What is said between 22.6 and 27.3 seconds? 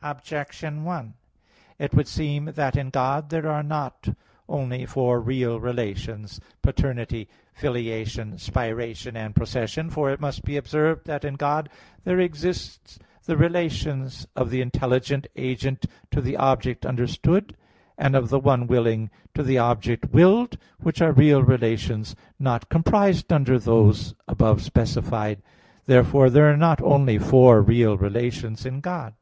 comprised under those above specified. Therefore there are not only